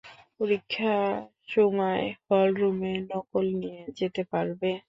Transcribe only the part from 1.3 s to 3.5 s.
সময় হলরুমে নকল